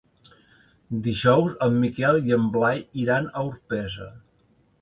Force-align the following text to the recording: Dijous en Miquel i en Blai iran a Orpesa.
Dijous 1.07 1.53
en 1.67 1.77
Miquel 1.83 2.19
i 2.31 2.35
en 2.39 2.49
Blai 2.57 2.81
iran 3.05 3.31
a 3.43 3.47
Orpesa. 3.51 4.13